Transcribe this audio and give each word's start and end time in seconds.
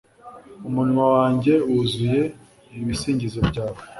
umunwa 0.67 1.03
wanjye 1.15 1.53
wuzuye 1.67 2.21
ibisingizo 2.81 3.39
byawe 3.49 3.79